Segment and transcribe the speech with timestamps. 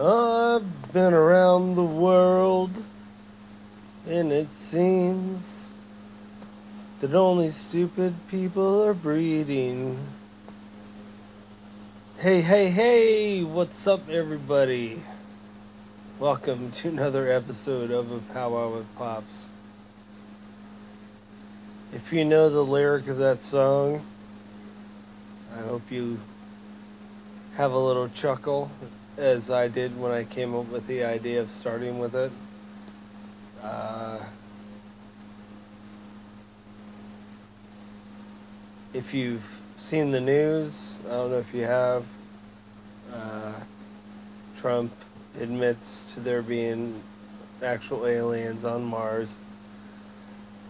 [0.00, 2.84] I've been around the world,
[4.06, 5.70] and it seems
[7.00, 9.98] that only stupid people are breeding.
[12.18, 15.02] Hey, hey, hey, what's up, everybody?
[16.20, 19.50] Welcome to another episode of A Powwow with Pops.
[21.92, 24.02] If you know the lyric of that song,
[25.52, 26.20] I hope you
[27.56, 28.70] have a little chuckle
[29.18, 32.30] as I did when I came up with the idea of starting with it.
[33.62, 34.20] Uh,
[38.94, 42.06] if you've seen the news, I don't know if you have,
[43.12, 43.54] uh,
[44.56, 44.92] Trump
[45.38, 47.02] admits to there being
[47.60, 49.40] actual aliens on Mars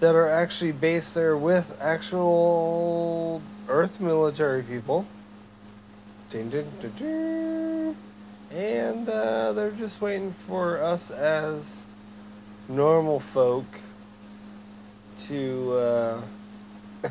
[0.00, 5.06] that are actually based there with actual Earth military people.
[6.30, 6.66] Ding, ding,
[6.96, 7.49] ding.
[8.50, 11.84] And uh, they're just waiting for us as
[12.68, 13.64] normal folk
[15.16, 16.22] to uh,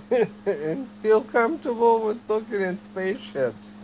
[1.02, 3.80] feel comfortable with looking at spaceships.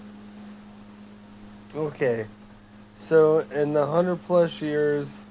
[1.73, 2.27] Okay,
[2.93, 5.25] so in the hundred plus years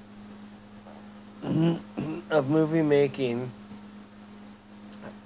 [1.43, 3.51] of movie making,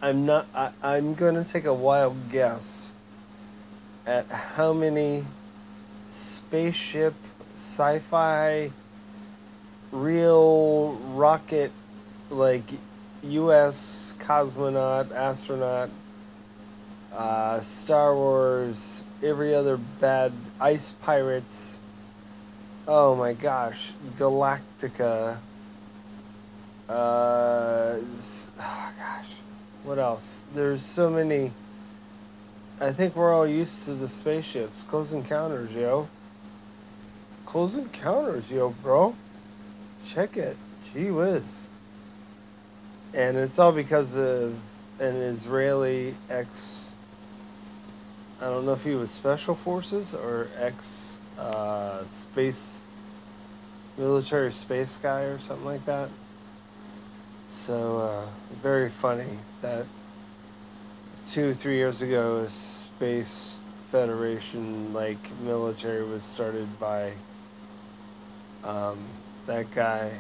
[0.02, 0.48] I'm not.
[0.56, 2.94] I, I'm gonna take a wild guess
[4.06, 5.26] at how many
[6.10, 7.14] spaceship,
[7.54, 8.72] sci-fi,
[9.92, 11.72] real rocket,
[12.30, 12.64] like
[13.24, 14.16] U.S.
[14.20, 15.90] cosmonaut, astronaut,
[17.14, 21.80] uh, Star Wars, every other bad ice pirates.
[22.88, 25.38] Oh my gosh, Galactica.
[26.88, 27.98] Uh,
[28.60, 29.36] oh gosh,
[29.84, 30.46] what else?
[30.56, 31.52] There's so many.
[32.82, 34.84] I think we're all used to the spaceships.
[34.84, 36.08] Close Encounters, yo.
[37.46, 39.16] Close Encounters, yo, bro.
[40.06, 40.56] Check it.
[40.94, 41.68] Gee whiz.
[43.14, 44.56] And it's all because of
[44.98, 46.92] an Israeli ex.
[48.40, 52.80] I don't know if he was special forces or ex uh, space
[53.98, 56.10] military space guy or something like that.
[57.50, 58.26] So uh,
[58.62, 59.86] very funny that
[61.30, 67.12] two three years ago a space federation like military was started by
[68.64, 68.98] um,
[69.46, 70.12] that guy.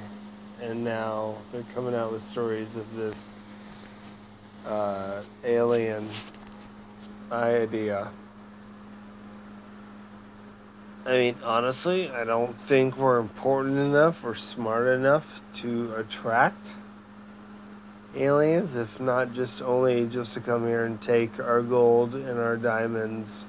[0.62, 3.36] And now they're coming out with stories of this
[4.68, 6.08] uh, alien
[7.31, 8.09] idea.
[11.08, 16.75] I mean honestly i don't think we're important enough or smart enough to attract
[18.16, 22.58] aliens, if not just only just to come here and take our gold and our
[22.58, 23.47] diamonds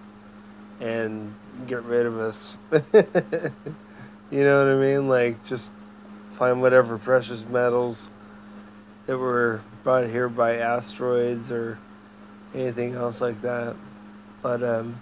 [0.81, 1.35] and
[1.67, 2.59] get rid of us.
[2.73, 5.09] you know what I mean?
[5.09, 5.71] Like just
[6.37, 8.11] find whatever precious metals
[9.07, 11.79] that were brought here by asteroids or
[12.55, 13.77] anything else like that.
[14.43, 15.01] But um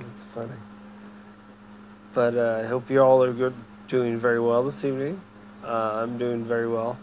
[0.00, 0.50] it's funny.
[2.14, 3.54] But uh, I hope you all are good
[3.88, 5.20] doing very well this evening.
[5.64, 6.98] Uh, I'm doing very well.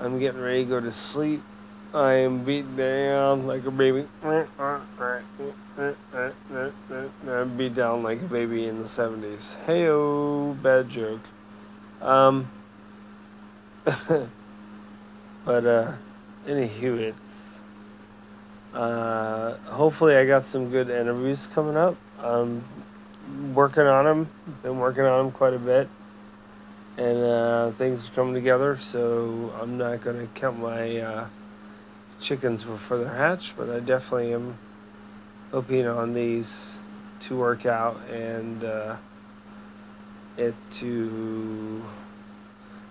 [0.00, 1.42] I'm getting ready to go to sleep.
[1.94, 4.06] I am beat down like a baby.
[4.24, 4.48] I'm
[7.56, 9.62] beat down like a baby in the 70s.
[9.64, 11.20] Hey, oh, bad joke.
[12.00, 12.50] Um,
[13.84, 15.92] but, uh,
[16.46, 17.60] anywho, it's,
[18.72, 21.96] uh, hopefully I got some good interviews coming up.
[22.18, 22.64] I'm
[23.54, 24.30] working on them.
[24.62, 25.88] Been working on them quite a bit
[26.96, 28.76] and uh, things are coming together.
[28.78, 31.26] So I'm not going to count my uh,
[32.20, 34.58] chickens before they're hatched, but I definitely am
[35.50, 36.78] hoping on these
[37.20, 38.96] to work out and uh,
[40.36, 41.82] it to.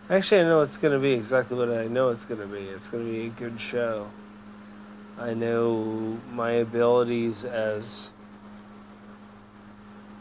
[0.09, 2.59] Actually, I know it's going to be exactly what I know it's going to be.
[2.59, 4.09] It's going to be a good show.
[5.17, 8.09] I know my abilities as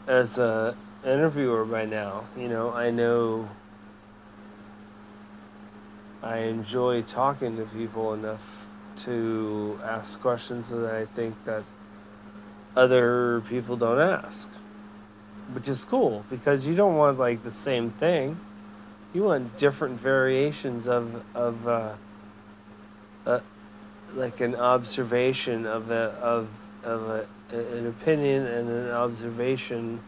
[0.07, 0.75] as a
[1.05, 2.25] interviewer by now.
[2.37, 3.49] You know, I know
[6.23, 8.65] I enjoy talking to people enough
[8.97, 11.63] to ask questions that I think that
[12.75, 14.49] other people don't ask.
[15.53, 18.39] Which is cool because you don't want like the same thing.
[19.13, 21.95] You want different variations of of uh,
[23.25, 23.39] uh,
[24.13, 26.49] like an observation of a of
[26.83, 29.99] of a, an opinion and an observation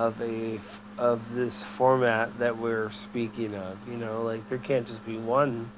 [0.00, 0.58] of a
[0.96, 3.76] of this format that we're speaking of.
[3.86, 5.70] You know, like there can't just be one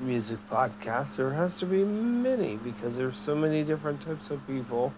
[0.00, 1.14] music podcast.
[1.16, 4.92] There has to be many because there's so many different types of people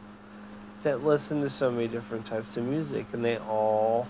[0.80, 4.08] that listen to so many different types of music, and they all